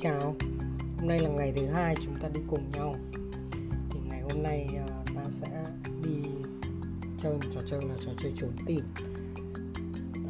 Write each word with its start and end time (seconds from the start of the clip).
chào. 0.00 0.34
Hôm 0.98 1.08
nay 1.08 1.18
là 1.18 1.28
ngày 1.28 1.52
thứ 1.56 1.66
hai 1.66 1.94
chúng 2.04 2.14
ta 2.16 2.28
đi 2.28 2.40
cùng 2.46 2.70
nhau. 2.72 2.94
Thì 3.90 4.00
ngày 4.08 4.20
hôm 4.20 4.42
nay 4.42 4.68
ờ, 4.88 5.04
ta 5.14 5.22
sẽ 5.30 5.64
đi 6.02 6.28
chơi 7.18 7.32
một 7.32 7.48
trò 7.54 7.60
chơi 7.66 7.80
là 7.82 7.94
trò 8.00 8.12
chơi 8.22 8.32
trốn 8.36 8.50
tìm. 8.66 8.84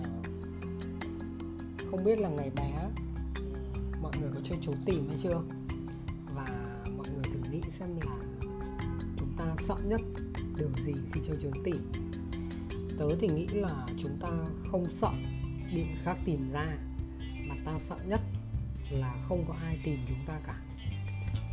Ờ, 0.02 0.10
không 1.90 2.04
biết 2.04 2.20
là 2.20 2.28
ngày 2.28 2.50
bé 2.50 2.72
ừ, 3.34 3.42
mọi 4.02 4.12
người 4.20 4.30
có 4.34 4.40
chơi 4.42 4.58
trốn 4.62 4.76
tìm 4.86 5.08
hay 5.08 5.16
chưa? 5.22 5.42
Và 6.34 6.76
mọi 6.96 7.06
người 7.14 7.24
thử 7.32 7.50
nghĩ 7.50 7.60
xem 7.70 7.88
là 8.00 8.16
chúng 9.16 9.32
ta 9.36 9.44
sợ 9.58 9.76
nhất 9.84 10.00
điều 10.58 10.70
gì 10.84 10.94
khi 11.12 11.20
chơi 11.26 11.36
trốn 11.42 11.52
tìm. 11.64 11.92
Tớ 12.98 13.06
thì 13.20 13.28
nghĩ 13.28 13.46
là 13.46 13.86
chúng 14.02 14.16
ta 14.20 14.28
không 14.70 14.86
sợ 14.92 15.10
bị 15.74 15.84
khác 16.04 16.16
tìm 16.24 16.50
ra, 16.52 16.66
mà 17.48 17.54
ta 17.64 17.78
sợ 17.78 17.96
nhất 18.06 18.20
là 18.90 19.14
không 19.28 19.44
có 19.48 19.54
ai 19.64 19.78
tìm 19.84 19.98
chúng 20.08 20.24
ta 20.26 20.40
cả. 20.46 20.54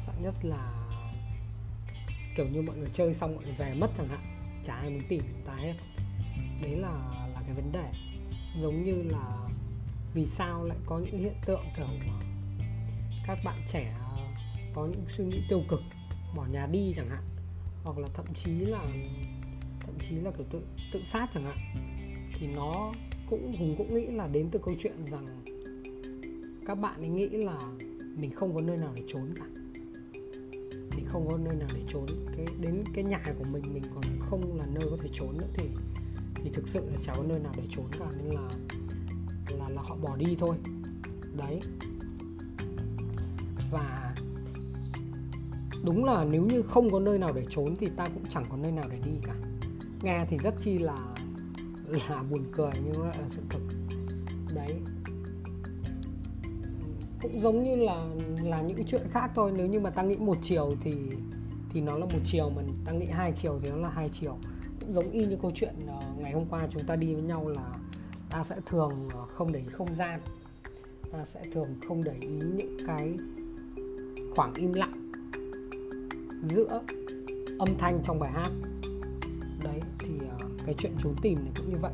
Sợ 0.06 0.14
nhất 0.22 0.34
là 0.44 0.74
kiểu 2.36 2.48
như 2.48 2.62
mọi 2.62 2.78
người 2.78 2.90
chơi 2.94 3.14
xong 3.14 3.36
mọi 3.36 3.44
người 3.44 3.54
về 3.54 3.74
mất 3.74 3.92
chẳng 3.98 4.08
hạn, 4.08 4.20
chả 4.64 4.76
ai 4.76 4.90
muốn 4.90 5.04
tìm 5.10 5.22
chúng 5.32 5.42
ta 5.46 5.54
hết. 5.56 5.74
Đấy 6.62 6.76
là 6.76 6.92
là 7.34 7.42
cái 7.46 7.56
vấn 7.56 7.72
đề. 7.72 7.92
Giống 8.62 8.84
như 8.86 9.04
là 9.04 9.48
vì 10.14 10.26
sao 10.26 10.64
lại 10.64 10.78
có 10.86 11.00
những 11.00 11.18
hiện 11.18 11.36
tượng 11.46 11.64
kiểu 11.78 11.88
các 13.28 13.38
bạn 13.46 13.64
trẻ 13.68 13.94
có 14.74 14.86
những 14.86 15.06
suy 15.08 15.26
nghĩ 15.26 15.42
tiêu 15.50 15.64
cực, 15.68 15.82
bỏ 16.36 16.46
nhà 16.46 16.68
đi 16.72 16.94
chẳng 16.96 17.10
hạn, 17.10 17.24
hoặc 17.84 17.98
là 17.98 18.08
thậm 18.14 18.26
chí 18.34 18.52
là, 18.52 18.82
thậm 19.80 20.00
chí 20.02 20.16
là 20.16 20.32
kiểu 20.38 20.46
tự 20.52 20.68
tự 20.92 21.04
sát 21.04 21.30
chẳng 21.34 21.44
hạn, 21.44 21.58
thì 22.40 22.48
nó 22.48 22.94
cũng, 23.30 23.56
hùng 23.58 23.76
cũng 23.78 23.94
nghĩ 23.94 24.06
là 24.06 24.28
đến 24.28 24.50
từ 24.52 24.60
câu 24.64 24.76
chuyện 24.80 25.06
rằng 25.06 25.46
các 26.66 26.76
bạn 26.76 27.02
ấy 27.02 27.10
nghĩ 27.10 27.30
là 27.30 27.58
mình 28.16 28.32
không 28.32 28.56
có 28.56 28.62
nơi 28.62 28.78
nào 28.78 28.92
để 28.96 29.04
trốn 29.08 29.34
cả. 29.36 29.46
Mình 30.96 31.06
không 31.06 31.28
có 31.30 31.38
nơi 31.38 31.56
nào 31.56 31.70
để 31.74 31.82
trốn. 31.88 32.06
Cái, 32.38 32.46
đến 32.62 32.84
cái 32.94 33.04
nhà 33.04 33.22
của 33.40 33.44
mình 33.44 33.74
mình 33.74 33.84
còn 33.96 34.04
không 34.20 34.58
là 34.58 34.66
nơi 34.66 34.84
có 34.92 34.98
thể 35.02 35.10
trốn 35.14 35.38
nữa 35.38 35.48
thì 35.54 35.64
thì 36.36 36.50
thực 36.54 36.68
sự 36.68 36.90
là 36.90 36.98
chẳng 37.02 37.16
có 37.18 37.24
nơi 37.24 37.40
nào 37.40 37.54
để 37.58 37.64
trốn 37.70 37.86
cả. 38.00 38.06
Nên 38.18 38.34
là 38.34 38.50
là 39.50 39.70
là 39.70 39.82
họ 39.82 39.98
bỏ 40.02 40.16
đi 40.16 40.36
thôi. 40.40 40.56
Đấy. 41.38 41.62
Và 43.72 44.16
đúng 45.84 46.06
là 46.06 46.26
nếu 46.26 46.46
như 46.46 46.62
không 46.62 46.92
có 46.92 47.00
nơi 47.00 47.20
nào 47.20 47.34
để 47.34 47.46
trốn 47.50 47.76
thì 47.80 47.90
ta 47.96 48.10
cũng 48.14 48.24
chẳng 48.30 48.46
có 48.50 48.58
nơi 48.58 48.72
nào 48.72 48.86
để 48.92 49.00
đi 49.06 49.12
cả. 49.24 49.36
Nghe 50.04 50.26
thì 50.30 50.38
rất 50.38 50.56
chi 50.60 50.78
là 50.78 51.16
là 52.10 52.24
buồn 52.24 52.46
cười 52.52 52.72
nhưng 52.86 52.94
nó 52.94 53.06
lại 53.06 53.18
là 53.22 53.28
sự 53.28 53.42
thật. 53.50 53.60
Đấy 54.56 54.82
cũng 57.22 57.42
giống 57.42 57.64
như 57.64 57.76
là 57.76 58.06
là 58.44 58.62
những 58.62 58.86
chuyện 58.88 59.02
khác 59.12 59.32
thôi. 59.36 59.52
Nếu 59.58 59.68
như 59.68 59.80
mà 59.80 59.90
ta 59.90 60.02
nghĩ 60.02 60.16
một 60.16 60.38
chiều 60.42 60.74
thì 60.82 60.96
thì 61.70 61.82
nó 61.82 61.98
là 61.98 62.06
một 62.06 62.20
chiều 62.24 62.50
mà 62.50 62.62
ta 62.86 62.92
nghĩ 62.92 63.06
hai 63.06 63.32
chiều 63.32 63.60
thì 63.62 63.70
nó 63.70 63.76
là 63.76 63.90
hai 63.90 64.10
chiều. 64.10 64.38
Cũng 64.80 64.94
giống 64.94 65.12
y 65.12 65.26
như 65.26 65.38
câu 65.42 65.52
chuyện 65.56 65.76
uh, 65.98 66.22
ngày 66.22 66.32
hôm 66.32 66.46
qua 66.50 66.68
chúng 66.70 66.84
ta 66.84 66.96
đi 66.96 67.14
với 67.14 67.24
nhau 67.24 67.48
là 67.48 67.78
ta 68.30 68.44
sẽ 68.44 68.56
thường 68.66 69.08
uh, 69.08 69.30
không 69.30 69.52
để 69.52 69.60
ý 69.60 69.66
không 69.72 69.96
gian. 69.96 70.20
Ta 71.12 71.26
sẽ 71.26 71.42
thường 71.54 71.76
không 71.88 72.04
để 72.04 72.16
ý 72.22 72.28
những 72.28 72.78
cái 72.88 73.14
khoảng 74.36 74.54
im 74.54 74.74
lặng 74.74 75.12
giữa 76.44 76.82
âm 77.60 77.78
thanh 77.78 78.00
trong 78.04 78.20
bài 78.20 78.32
hát. 78.32 78.50
Đấy 79.64 79.82
thì 80.00 80.14
uh, 80.16 80.52
cái 80.66 80.76
chuyện 80.78 80.92
chú 81.00 81.14
tìm 81.22 81.40
này 81.44 81.54
cũng 81.58 81.70
như 81.70 81.78
vậy. 81.82 81.94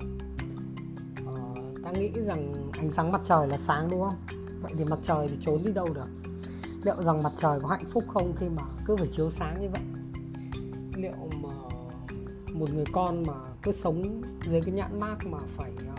Uh, 1.23 1.83
ta 1.83 1.91
nghĩ 1.91 2.11
rằng 2.15 2.71
ánh 2.71 2.91
sáng 2.91 3.11
mặt 3.11 3.21
trời 3.25 3.47
là 3.47 3.57
sáng 3.57 3.89
đúng 3.91 4.01
không? 4.01 4.15
Vậy 4.61 4.71
thì 4.77 4.83
mặt 4.83 4.99
trời 5.03 5.27
thì 5.27 5.37
trốn 5.41 5.61
đi 5.65 5.73
đâu 5.73 5.93
được? 5.93 6.07
Liệu 6.83 7.03
rằng 7.03 7.23
mặt 7.23 7.33
trời 7.37 7.59
có 7.59 7.67
hạnh 7.67 7.85
phúc 7.89 8.03
không 8.13 8.35
khi 8.35 8.49
mà 8.49 8.63
cứ 8.85 8.95
phải 8.95 9.07
chiếu 9.11 9.31
sáng 9.31 9.61
như 9.61 9.69
vậy? 9.69 9.81
Liệu 10.95 11.29
mà 11.41 11.49
một 12.53 12.73
người 12.73 12.85
con 12.91 13.23
mà 13.23 13.33
cứ 13.63 13.71
sống 13.71 14.21
dưới 14.49 14.61
cái 14.61 14.73
nhãn 14.73 14.99
mác 14.99 15.25
mà 15.25 15.37
phải 15.47 15.71
ờ, 15.77 15.95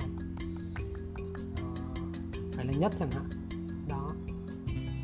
ờ, 1.57 2.03
phải 2.53 2.67
là 2.67 2.73
nhất 2.73 2.93
chẳng 2.99 3.11
hạn, 3.11 3.29
đó, 3.89 4.11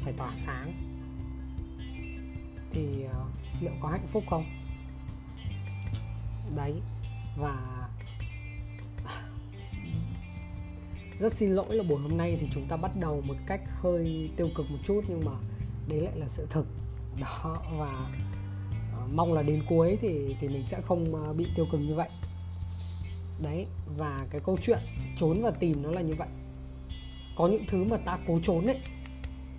phải 0.05 0.13
tỏa 0.13 0.33
sáng, 0.37 0.73
thì 2.71 3.05
ờ, 3.13 3.25
liệu 3.61 3.73
có 3.81 3.89
hạnh 3.89 4.07
phúc 4.07 4.23
không? 4.31 4.45
Đấy, 6.57 6.83
và 7.37 7.78
rất 11.19 11.35
xin 11.35 11.51
lỗi 11.51 11.77
là 11.77 11.83
buổi 11.83 12.01
hôm 12.01 12.17
nay 12.17 12.37
thì 12.41 12.47
chúng 12.51 12.67
ta 12.69 12.77
bắt 12.77 12.91
đầu 13.01 13.21
một 13.21 13.35
cách 13.47 13.61
hơi 13.81 14.31
tiêu 14.37 14.49
cực 14.55 14.71
một 14.71 14.79
chút 14.85 15.05
nhưng 15.09 15.21
mà 15.25 15.33
đấy 15.89 16.01
lại 16.01 16.13
là 16.17 16.29
sự 16.29 16.47
thực. 16.51 16.67
Đó, 17.21 17.63
và 17.79 18.11
ờ, 18.93 19.07
mong 19.13 19.33
là 19.33 19.43
đến 19.43 19.63
cuối 19.69 19.99
thì 20.01 20.37
thì 20.41 20.49
mình 20.49 20.65
sẽ 20.67 20.81
không 20.81 21.15
ờ, 21.15 21.33
bị 21.33 21.47
tiêu 21.57 21.67
cực 21.73 21.81
như 21.81 21.95
vậy. 21.95 22.09
Đấy, 23.43 23.67
và 23.97 24.27
cái 24.31 24.41
câu 24.45 24.59
chuyện 24.63 24.79
trốn 25.17 25.43
và 25.43 25.51
tìm 25.51 25.83
nó 25.83 25.91
là 25.91 26.01
như 26.01 26.15
vậy. 26.19 26.29
Có 27.37 27.49
những 27.49 27.65
thứ 27.69 27.85
mà 27.85 27.97
ta 27.97 28.19
cố 28.27 28.39
trốn 28.43 28.67
ấy, 28.67 28.79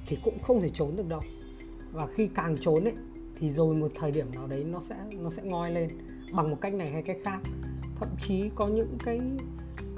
thì 0.07 0.17
cũng 0.23 0.39
không 0.39 0.61
thể 0.61 0.69
trốn 0.69 0.95
được 0.95 1.07
đâu. 1.07 1.21
Và 1.91 2.07
khi 2.07 2.29
càng 2.35 2.55
trốn 2.59 2.83
ấy, 2.83 2.93
thì 3.39 3.49
rồi 3.49 3.75
một 3.75 3.91
thời 3.95 4.11
điểm 4.11 4.31
nào 4.35 4.47
đấy 4.47 4.63
nó 4.63 4.79
sẽ 4.79 4.95
nó 5.19 5.29
sẽ 5.29 5.43
ngoi 5.43 5.71
lên 5.71 5.89
bằng 6.31 6.49
một 6.49 6.57
cách 6.61 6.73
này 6.73 6.91
hay 6.91 7.01
cách 7.01 7.17
khác. 7.23 7.39
Thậm 7.95 8.09
chí 8.19 8.49
có 8.55 8.67
những 8.67 8.97
cái 9.05 9.19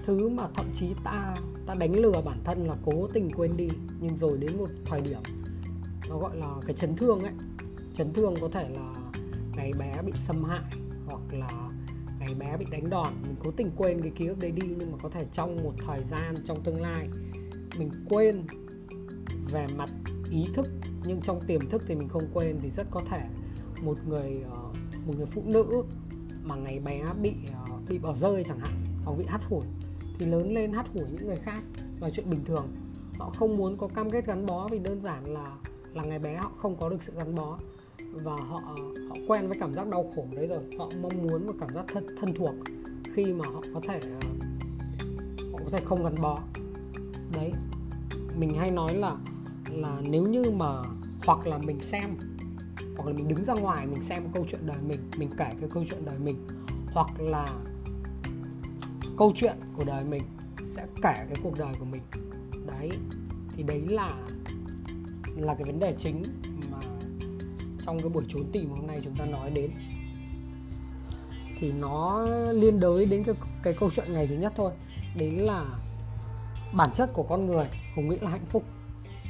thứ 0.06 0.29
mà 0.29 0.47
thậm 0.53 0.66
chí 0.73 0.94
ta 1.03 1.35
ta 1.66 1.75
đánh 1.75 1.95
lừa 1.95 2.22
bản 2.25 2.41
thân 2.44 2.67
là 2.67 2.75
cố 2.85 3.07
tình 3.13 3.29
quên 3.35 3.57
đi, 3.57 3.67
nhưng 4.01 4.17
rồi 4.17 4.38
đến 4.38 4.57
một 4.57 4.69
thời 4.85 5.01
điểm 5.01 5.22
nó 6.09 6.17
gọi 6.17 6.38
là 6.38 6.56
cái 6.66 6.73
chấn 6.75 6.95
thương 6.95 7.19
ấy. 7.19 7.34
Chấn 7.94 8.13
thương 8.13 8.35
có 8.41 8.50
thể 8.50 8.69
là 8.69 8.94
ngày 9.56 9.72
bé 9.79 10.01
bị 10.06 10.13
xâm 10.19 10.44
hại, 10.44 10.73
hoặc 11.06 11.22
là 11.31 11.69
ngày 12.19 12.34
bé 12.34 12.57
bị 12.57 12.66
đánh 12.72 12.89
đòn. 12.89 13.13
Mình 13.23 13.35
cố 13.44 13.51
tình 13.51 13.72
quên 13.75 14.01
cái 14.01 14.12
ký 14.16 14.25
ức 14.25 14.39
đấy 14.39 14.51
đi, 14.51 14.67
nhưng 14.79 14.91
mà 14.91 14.97
có 15.03 15.09
thể 15.09 15.25
trong 15.31 15.63
một 15.63 15.73
thời 15.85 16.03
gian, 16.03 16.35
trong 16.45 16.63
tương 16.63 16.81
lai, 16.81 17.07
mình 17.78 17.91
quên 18.09 18.44
về 19.51 19.68
mặt 19.78 19.89
ý 20.31 20.45
thức. 20.53 20.68
Nhưng 21.03 21.22
trong 21.22 21.41
tiềm 21.47 21.69
thức 21.69 21.83
thì 21.88 21.95
mình 21.95 22.09
không 22.09 22.28
quên, 22.33 22.59
thì 22.62 22.69
rất 22.69 22.88
có 22.91 23.01
thể 23.09 23.22
một 23.81 23.97
người 24.07 24.44
ờ, 24.51 24.62
một 25.06 25.13
người 25.18 25.25
phụ 25.25 25.44
nữ 25.45 25.66
mà 26.44 26.56
ngày 26.56 26.79
bé 26.79 27.03
bị 27.22 27.33
ờ, 27.53 27.78
bị 27.89 28.00
bỏ 28.00 28.16
rơi 28.16 28.44
chẳng 28.44 28.59
hạn, 28.59 28.83
hoặc 29.06 29.18
bị 29.18 29.25
hắt 29.28 29.41
hủi 29.44 29.66
thì 30.22 30.28
lớn 30.28 30.54
lên 30.54 30.74
hắt 30.74 30.86
hủi 30.94 31.04
những 31.04 31.28
người 31.28 31.40
khác 31.44 31.64
là 32.00 32.09
chuyện 32.09 32.30
bình 32.30 32.46
thường. 32.46 32.68
Họ 33.20 33.32
không 33.36 33.58
muốn 33.58 33.78
có 33.78 33.88
cam 33.88 34.12
kết 34.12 34.26
gắn 34.26 34.46
bó 34.46 34.68
vì 34.72 34.80
đơn 34.80 35.02
giản 35.02 35.34
là 35.34 35.58
là 35.94 36.04
ngày 36.04 36.20
bé 36.20 36.36
họ 36.36 36.52
không 36.58 36.76
có 36.80 36.90
được 36.90 37.04
sự 37.04 37.14
gắn 37.16 37.36
bó. 37.36 37.58
Và 38.12 38.36
họ 38.36 38.62
họ 39.10 39.16
quen 39.28 39.48
với 39.48 39.58
cảm 39.60 39.74
giác 39.74 39.88
đau 39.88 40.12
khổ 40.16 40.28
đấy 40.36 40.48
rồi. 40.48 40.60
Họ 40.78 40.90
mong 41.02 41.24
muốn 41.24 41.48
một 41.48 41.54
cảm 41.60 41.70
giác 41.74 41.86
thân, 41.88 42.06
thân 42.20 42.34
thuộc 42.34 42.56
khi 43.14 43.26
mà 43.26 43.46
họ 43.54 43.62
có 43.74 43.81
thể 43.88 44.00
ờ, 44.00 44.20
họ 45.52 45.60
có 45.64 45.70
thể 45.72 45.80
không 45.86 46.04
gắn 46.04 46.16
bó. 46.22 46.40
Đấy 47.34 47.52
mình 48.38 48.54
hay 48.54 48.72
nói 48.72 48.96
là 48.96 49.16
là 49.70 50.02
nếu 50.04 50.24
như 50.24 50.44
mà 50.52 50.81
hoặc 51.26 51.48
là 51.48 51.58
mình 51.58 51.81
xem 51.81 52.18
hoặc 52.98 53.08
là 53.08 53.14
mình 53.14 53.28
đứng 53.28 53.44
ra 53.44 53.54
ngoài 53.54 53.88
mình 53.88 54.02
xem 54.02 54.24
câu 54.34 54.46
chuyện 54.48 54.62
đời 54.68 54.78
mình 54.88 55.00
mình 55.18 55.30
kể 55.38 55.56
cái 55.62 55.70
câu 55.74 55.84
chuyện 55.90 56.06
đời 56.06 56.20
mình 56.20 56.48
hoặc 56.94 57.22
là 57.22 57.48
câu 59.22 59.32
chuyện 59.36 59.56
của 59.78 59.84
đời 59.84 60.04
mình 60.04 60.22
sẽ 60.66 60.86
kể 60.96 61.14
cái 61.30 61.36
cuộc 61.44 61.58
đời 61.58 61.74
của 61.80 61.86
mình. 61.86 62.02
Đấy, 62.66 62.92
thì 63.56 63.64
đấy 63.64 63.82
là 63.88 64.14
là 65.36 65.54
cái 65.54 65.64
vấn 65.64 65.80
đề 65.80 65.96
chính 65.98 66.24
mà 66.72 66.78
trong 67.81 68.00
cái 68.00 68.10
buổi 68.10 68.24
trốn 68.28 68.44
tìm 68.52 68.70
hôm 68.70 68.88
nay 68.88 69.02
chúng 69.04 69.16
ta 69.16 69.26
nói 69.26 69.50
đến. 69.50 69.72
Thì 71.60 71.72
nó 71.72 72.28
liên 72.54 72.80
đới 72.80 73.06
đến 73.06 73.24
cái 73.24 73.36
cái 73.64 73.74
câu 73.74 73.92
chuyện 73.96 74.06
ngày 74.14 74.28
thứ 74.28 74.36
nhất 74.36 74.54
thôi. 74.56 74.72
Đấy 75.16 75.31
là 75.31 75.66
bản 76.74 76.90
chất 76.94 77.10
của 77.13 77.24
con 77.24 77.45
người 77.45 77.68
cũng 77.95 78.10
nghĩ 78.10 78.18
là 78.22 78.30
hạnh 78.30 78.45
phúc. 78.45 78.63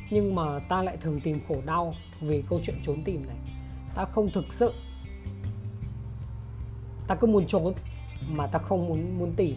Nhưng 0.09 0.35
mà 0.35 0.59
ta 0.59 0.83
lại 0.83 0.97
thường 0.97 1.21
tìm 1.21 1.39
khổ 1.47 1.55
đau 1.65 1.95
vì 2.21 2.43
câu 2.49 2.59
chuyện 2.63 2.79
trốn 2.83 3.03
tìm 3.03 3.27
này. 3.27 3.37
Ta 3.95 4.05
không 4.05 4.29
thực 4.33 4.53
sự, 4.53 4.73
ta 7.07 7.15
cứ 7.15 7.27
muốn 7.27 7.47
trốn 7.47 7.73
mà 8.29 8.47
ta 8.47 8.59
không 8.59 8.87
muốn 8.87 9.19
muốn 9.19 9.33
tìm 9.35 9.55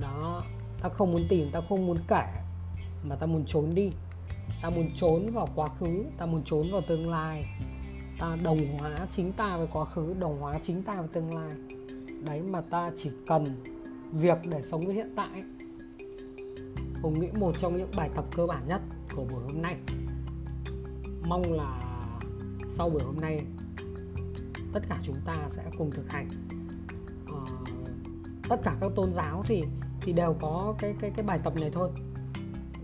đó. 0.00 0.44
Ta 0.82 0.88
không 0.88 1.12
muốn 1.12 1.26
tìm 1.28 1.50
ta 1.52 1.60
không 1.68 1.86
muốn 1.86 1.96
kể 2.08 2.24
mà 3.02 3.16
ta 3.16 3.26
muốn 3.26 3.44
trốn 3.46 3.74
đi. 3.74 3.92
Ta 4.62 4.70
muốn 4.70 4.90
trốn 4.94 5.30
vào 5.30 5.48
quá 5.54 5.68
khứ 5.68 6.04
ta 6.18 6.26
muốn 6.26 6.42
trốn 6.44 6.72
vào 6.72 6.80
tương 6.88 7.10
lai. 7.10 7.44
Ta 8.18 8.36
đồng 8.42 8.78
hóa 8.78 9.06
chính 9.10 9.32
ta 9.32 9.56
với 9.56 9.66
quá 9.72 9.84
khứ 9.84 10.14
đồng 10.18 10.40
hóa 10.40 10.58
chính 10.62 10.82
ta 10.82 10.94
với 10.94 11.08
tương 11.08 11.34
lai. 11.34 11.52
Đấy 12.24 12.42
mà 12.50 12.60
ta 12.60 12.90
chỉ 12.96 13.10
cần 13.26 13.62
việc 14.12 14.38
để 14.44 14.62
sống 14.62 14.86
với 14.86 14.94
hiện 14.94 15.12
tại. 15.16 15.44
Hùng 17.02 17.20
nghĩ 17.20 17.28
một 17.32 17.58
trong 17.58 17.76
những 17.76 17.90
bài 17.96 18.10
tập 18.14 18.24
cơ 18.36 18.46
bản 18.46 18.68
nhất 18.68 18.80
của 19.16 19.24
buổi 19.24 19.42
hôm 19.44 19.62
nay. 19.62 19.76
Mong 21.28 21.52
là 21.52 21.80
sau 22.68 22.90
buổi 22.90 23.02
hôm 23.02 23.20
nay 23.20 23.40
tất 24.72 24.80
cả 24.88 24.98
chúng 25.02 25.16
ta 25.24 25.36
sẽ 25.50 25.62
cùng 25.78 25.90
thực 25.90 26.10
hành. 26.10 26.28
Uh, 27.24 27.61
tất 28.52 28.60
cả 28.64 28.76
các 28.80 28.92
tôn 28.96 29.12
giáo 29.12 29.42
thì 29.46 29.64
thì 30.00 30.12
đều 30.12 30.36
có 30.40 30.74
cái 30.78 30.94
cái 31.00 31.10
cái 31.10 31.24
bài 31.24 31.40
tập 31.44 31.56
này 31.56 31.70
thôi. 31.72 31.90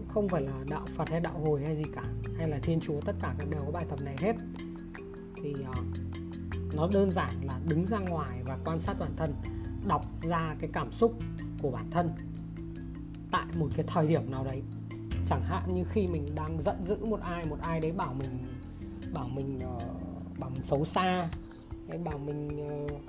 Không 0.08 0.28
phải 0.28 0.42
là 0.42 0.64
đạo 0.68 0.86
Phật 0.96 1.08
hay 1.08 1.20
đạo 1.20 1.38
hồi 1.38 1.64
hay 1.64 1.76
gì 1.76 1.84
cả 1.94 2.02
hay 2.38 2.48
là 2.48 2.58
Thiên 2.62 2.80
Chúa 2.80 3.00
tất 3.00 3.16
cả 3.20 3.34
các 3.38 3.50
đều 3.50 3.60
có 3.64 3.70
bài 3.70 3.84
tập 3.88 3.98
này 4.02 4.16
hết. 4.18 4.36
Thì 5.42 5.54
uh, 5.54 6.74
nó 6.74 6.88
đơn 6.92 7.10
giản 7.10 7.34
là 7.42 7.60
đứng 7.64 7.86
ra 7.86 7.98
ngoài 7.98 8.42
và 8.44 8.58
quan 8.64 8.80
sát 8.80 8.98
bản 8.98 9.10
thân 9.16 9.34
đọc 9.88 10.04
ra 10.22 10.56
cái 10.60 10.70
cảm 10.72 10.92
xúc 10.92 11.14
của 11.62 11.70
bản 11.70 11.90
thân 11.90 12.10
tại 13.30 13.46
một 13.54 13.68
cái 13.76 13.84
thời 13.88 14.06
điểm 14.06 14.30
nào 14.30 14.44
đấy. 14.44 14.62
Chẳng 15.26 15.42
hạn 15.42 15.74
như 15.74 15.84
khi 15.84 16.06
mình 16.06 16.34
đang 16.34 16.62
giận 16.62 16.84
dữ 16.84 17.04
một 17.04 17.20
ai 17.20 17.46
một 17.46 17.58
ai 17.60 17.80
đấy 17.80 17.92
bảo 17.92 18.14
mình 18.14 18.38
bảo 19.12 19.28
mình 19.28 19.58
uh, 19.58 19.82
bảo 20.38 20.50
mình 20.50 20.62
xấu 20.62 20.84
xa 20.84 21.28
hay 21.88 21.98
bảo 21.98 22.18
mình 22.18 22.66
uh, 22.66 23.02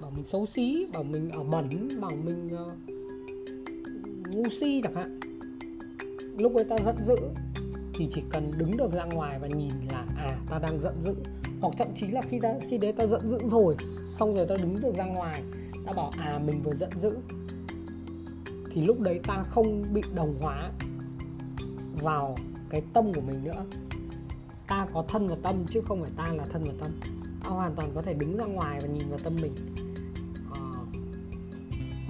bảo 0.00 0.10
mình 0.10 0.24
xấu 0.24 0.46
xí 0.46 0.86
bảo 0.92 1.02
mình 1.02 1.30
ở 1.30 1.44
bẩn 1.44 1.88
bảo 2.00 2.10
mình 2.24 2.46
uh, 2.46 2.72
ngu 4.28 4.50
si 4.60 4.80
chẳng 4.84 4.94
hạn. 4.94 5.20
Lúc 6.38 6.54
ấy 6.54 6.64
ta 6.64 6.76
giận 6.84 6.96
dữ 7.04 7.16
thì 7.94 8.06
chỉ 8.10 8.22
cần 8.30 8.52
đứng 8.56 8.76
được 8.76 8.92
ra 8.92 9.04
ngoài 9.04 9.38
và 9.38 9.48
nhìn 9.48 9.72
là 9.90 10.04
à 10.16 10.38
ta 10.50 10.58
đang 10.58 10.78
giận 10.78 11.00
dữ. 11.00 11.14
Hoặc 11.60 11.74
thậm 11.78 11.88
chí 11.94 12.06
là 12.06 12.22
khi 12.22 12.40
ta 12.40 12.54
khi 12.68 12.78
đấy 12.78 12.92
ta 12.92 13.06
giận 13.06 13.28
dữ 13.28 13.38
rồi 13.44 13.76
xong 14.08 14.34
rồi 14.34 14.46
ta 14.46 14.56
đứng 14.56 14.80
được 14.80 14.94
ra 14.96 15.04
ngoài 15.04 15.42
ta 15.86 15.92
bảo 15.92 16.12
à 16.18 16.40
mình 16.46 16.62
vừa 16.62 16.74
giận 16.74 16.90
dữ. 16.96 17.16
Thì 18.72 18.84
lúc 18.84 19.00
đấy 19.00 19.20
ta 19.26 19.44
không 19.48 19.84
bị 19.94 20.02
đồng 20.14 20.34
hóa 20.40 20.70
vào 22.02 22.36
cái 22.70 22.82
tâm 22.92 23.12
của 23.14 23.20
mình 23.20 23.44
nữa. 23.44 23.64
Ta 24.68 24.86
có 24.92 25.04
thân 25.08 25.28
và 25.28 25.36
tâm 25.42 25.66
chứ 25.70 25.80
không 25.80 26.02
phải 26.02 26.12
ta 26.16 26.32
là 26.32 26.46
thân 26.50 26.64
và 26.64 26.72
tâm. 26.80 27.00
Ta 27.42 27.48
hoàn 27.48 27.74
toàn 27.74 27.90
có 27.94 28.02
thể 28.02 28.14
đứng 28.14 28.36
ra 28.36 28.44
ngoài 28.44 28.78
và 28.82 28.88
nhìn 28.88 29.08
vào 29.10 29.18
tâm 29.18 29.36
mình 29.42 29.52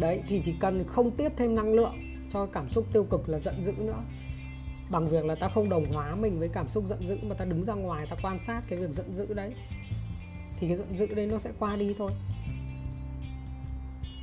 đấy, 0.00 0.22
thì 0.28 0.40
chỉ 0.44 0.54
cần 0.60 0.84
không 0.86 1.10
tiếp 1.10 1.32
thêm 1.36 1.54
năng 1.54 1.72
lượng 1.72 1.94
cho 2.30 2.46
cảm 2.46 2.68
xúc 2.68 2.86
tiêu 2.92 3.04
cực 3.10 3.28
là 3.28 3.38
giận 3.38 3.64
dữ 3.64 3.72
nữa. 3.72 4.02
Bằng 4.90 5.08
việc 5.08 5.24
là 5.24 5.34
ta 5.34 5.48
không 5.48 5.68
đồng 5.68 5.92
hóa 5.92 6.14
mình 6.14 6.38
với 6.38 6.48
cảm 6.48 6.68
xúc 6.68 6.84
giận 6.86 7.06
dữ 7.06 7.18
mà 7.22 7.34
ta 7.34 7.44
đứng 7.44 7.64
ra 7.64 7.74
ngoài, 7.74 8.06
ta 8.10 8.16
quan 8.22 8.38
sát 8.40 8.62
cái 8.68 8.78
việc 8.78 8.90
giận 8.90 9.14
dữ 9.14 9.34
đấy, 9.34 9.54
thì 10.58 10.68
cái 10.68 10.76
giận 10.76 10.96
dữ 10.96 11.06
đấy 11.14 11.26
nó 11.26 11.38
sẽ 11.38 11.50
qua 11.58 11.76
đi 11.76 11.94
thôi. 11.98 12.12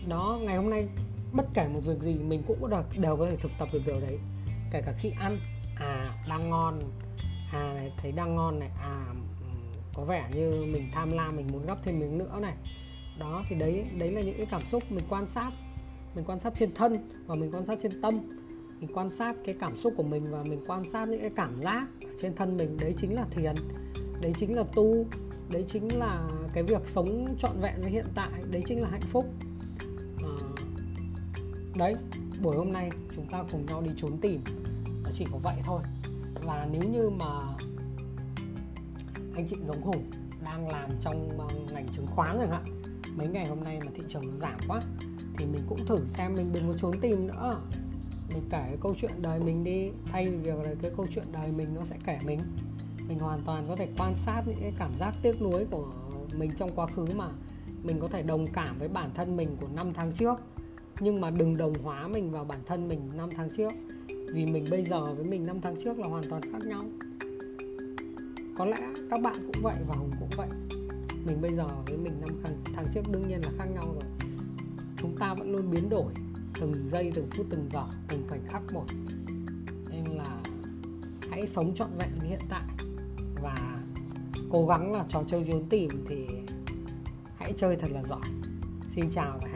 Đó, 0.07 0.39
ngày 0.41 0.57
hôm 0.57 0.69
nay 0.69 0.87
bất 1.33 1.45
kể 1.53 1.67
một 1.67 1.79
việc 1.85 1.99
gì, 1.99 2.13
mình 2.13 2.43
cũng 2.47 2.69
được, 2.69 2.83
đều 2.97 3.17
có 3.17 3.25
thể 3.29 3.37
thực 3.37 3.51
tập 3.59 3.69
được 3.73 3.81
điều 3.85 3.99
đấy. 3.99 4.19
Kể 4.71 4.81
cả 4.85 4.93
khi 4.97 5.11
ăn 5.19 5.39
à 5.79 6.23
đang 6.29 6.49
ngon 6.49 6.79
à 7.53 7.73
này, 7.73 7.91
thấy 7.97 8.11
đang 8.11 8.35
ngon 8.35 8.59
này 8.59 8.69
à 8.81 9.05
có 9.93 10.05
vẻ 10.05 10.29
như 10.35 10.65
mình 10.67 10.89
tham 10.93 11.11
lam, 11.11 11.35
mình 11.35 11.47
muốn 11.51 11.65
gấp 11.65 11.77
thêm 11.83 11.99
miếng 11.99 12.17
nữa 12.17 12.39
này. 12.41 12.53
Đó, 13.19 13.43
thì 13.49 13.55
đấy 13.55 13.85
đấy 13.97 14.11
là 14.11 14.21
những 14.21 14.37
cái 14.37 14.45
cảm 14.45 14.65
xúc 14.65 14.83
mình 14.89 15.05
quan 15.09 15.27
sát 15.27 15.51
mình 16.15 16.25
quan 16.25 16.39
sát 16.39 16.53
trên 16.55 16.73
thân 16.73 16.93
và 17.27 17.35
mình 17.35 17.51
quan 17.51 17.65
sát 17.65 17.79
trên 17.81 18.01
tâm. 18.01 18.19
Mình 18.79 18.89
quan 18.93 19.09
sát 19.09 19.37
cái 19.45 19.55
cảm 19.59 19.75
xúc 19.75 19.93
của 19.97 20.03
mình 20.03 20.31
và 20.31 20.43
mình 20.43 20.63
quan 20.67 20.83
sát 20.83 21.09
những 21.09 21.21
cái 21.21 21.31
cảm 21.35 21.59
giác 21.59 21.87
ở 22.03 22.09
trên 22.17 22.35
thân 22.35 22.57
mình. 22.57 22.77
Đấy 22.77 22.93
chính 22.97 23.15
là 23.15 23.25
thiền 23.31 23.55
đấy 24.21 24.33
chính 24.37 24.55
là 24.55 24.63
tu 24.75 25.05
đấy 25.49 25.63
chính 25.67 25.99
là 25.99 26.27
cái 26.53 26.63
việc 26.63 26.81
sống 26.85 27.35
trọn 27.39 27.59
vẹn 27.61 27.81
với 27.81 27.91
hiện 27.91 28.05
tại 28.15 28.31
đấy 28.51 28.61
chính 28.65 28.81
là 28.81 28.89
hạnh 28.89 29.07
phúc. 29.07 29.25
À, 30.23 30.35
đấy 31.75 31.95
buổi 32.41 32.55
hôm 32.55 32.71
nay 32.71 32.89
chúng 33.15 33.25
ta 33.25 33.43
cùng 33.51 33.65
nhau 33.65 33.81
đi 33.81 33.91
trốn 33.97 34.17
tìm. 34.21 34.41
Nó 35.03 35.09
chỉ 35.13 35.25
có 35.31 35.37
vậy 35.43 35.55
thôi. 35.63 35.81
Và 36.43 36.67
nếu 36.71 36.83
như 36.83 37.09
mà 37.09 37.57
anh 39.35 39.47
chị 39.47 39.55
giống 39.67 39.81
hùng 39.81 40.11
đang 40.43 40.67
làm 40.67 40.89
trong 41.01 41.29
ờ, 41.37 41.47
ngành 41.73 41.87
chứng 41.87 42.07
khoán 42.07 42.37
chẳng 42.39 42.49
hạn 42.49 42.63
mấy 43.15 43.27
ngày 43.27 43.45
hôm 43.45 43.63
nay 43.63 43.79
mà 43.85 43.91
thị 43.95 44.03
trường 44.07 44.31
nó 44.31 44.37
giảm 44.37 44.59
quá 44.67 44.81
thì 45.37 45.45
mình 45.45 45.61
cũng 45.69 45.85
thử 45.85 45.99
xem, 46.07 46.33
mình 46.35 46.49
đừng 46.53 46.67
có 46.67 46.73
trốn 46.77 46.99
tìm 47.01 47.27
nữa. 47.27 47.61
Mình 48.33 48.43
kể 48.49 48.63
cái 48.67 48.77
câu 48.81 48.95
chuyện 48.97 49.11
đời 49.21 49.39
mình 49.39 49.63
đi, 49.63 49.89
thay 50.05 50.29
vì 50.29 50.37
việc 50.37 50.57
là 50.63 50.75
cái 50.81 50.91
câu 50.97 51.07
chuyện 51.11 51.25
đời 51.31 51.51
mình 51.51 51.67
nó 51.75 51.81
sẽ 51.85 51.95
kể 52.05 52.19
mình. 52.25 52.39
Mình 53.07 53.19
hoàn 53.19 53.39
toàn 53.45 53.65
có 53.67 53.75
thể 53.75 53.87
quan 53.97 54.15
sát 54.15 54.43
những 54.47 54.57
cái 54.61 54.73
cảm 54.77 54.91
giác 54.99 55.13
tiếc 55.21 55.41
nuối 55.41 55.65
của 55.71 55.87
mình 56.37 56.51
trong 56.57 56.71
quá 56.75 56.87
khứ 56.87 57.05
mà. 57.15 57.27
Mình 57.83 57.99
có 57.99 58.07
thể 58.07 58.23
đồng 58.23 58.47
cảm 58.47 58.77
với 58.79 58.87
bản 58.87 59.09
thân 59.15 59.37
mình 59.37 59.57
của 59.61 59.67
năm 59.75 59.93
tháng 59.93 60.11
trước, 60.11 60.35
nhưng 60.99 61.21
mà 61.21 61.29
đừng 61.29 61.57
đồng 61.57 61.73
hóa 61.83 62.07
mình 62.07 62.31
vào 62.31 62.43
bản 62.43 62.59
thân 62.65 62.87
mình 62.87 62.99
năm 63.17 63.29
tháng 63.35 63.49
trước. 63.57 63.73
Vì 64.07 64.45
mình 64.45 64.65
bây 64.69 64.83
giờ 64.83 65.13
với 65.13 65.25
mình 65.25 65.45
năm 65.45 65.61
tháng 65.61 65.75
trước 65.83 65.99
là 65.99 66.07
hoàn 66.07 66.23
toàn 66.29 66.41
khác 66.41 66.59
nhau. 66.65 66.83
Có 68.57 68.65
lẽ 68.65 68.77
các 69.09 69.21
bạn 69.21 69.35
cũng 69.47 69.63
vậy 69.63 69.75
và 69.87 69.95
hùng 69.95 70.11
cũng 70.19 70.29
vậy. 70.37 70.47
Mình 71.25 71.41
bây 71.41 71.53
giờ 71.53 71.67
với 71.87 71.97
mình 71.97 72.13
năm 72.21 72.41
tháng 72.75 72.85
trước 72.93 73.01
đương 73.11 73.27
nhiên 73.27 73.41
là 73.41 73.51
khác 73.57 73.65
nhau 73.65 73.85
rồi 73.93 74.03
chúng 75.05 75.17
ta 75.17 75.33
vẫn 75.33 75.51
luôn 75.51 75.71
biến 75.71 75.89
đổi 75.89 76.13
từng 76.59 76.89
giây, 76.89 77.11
từng 77.15 77.27
phút, 77.31 77.45
từng 77.49 77.69
giờ 77.73 77.83
từng 78.07 78.23
khoảnh 78.29 78.45
khắc 78.45 78.61
một. 78.73 78.85
Nên 79.89 80.05
là 80.05 80.41
hãy 81.29 81.47
sống 81.47 81.75
trọn 81.75 81.89
vẹn 81.97 82.09
với 82.19 82.29
hiện 82.29 82.39
tại 82.49 82.63
và 83.41 83.79
cố 84.49 84.67
gắng 84.67 84.93
là 84.93 85.05
trò 85.07 85.23
chơi 85.27 85.45
trốn 85.47 85.63
tìm 85.69 86.05
thì 86.07 86.27
hãy 87.37 87.53
chơi 87.57 87.75
thật 87.75 87.91
là 87.91 88.03
giỏi. 88.03 88.29
Xin 88.89 89.09
chào 89.09 89.39
và 89.41 89.49
hẹn 89.51 89.54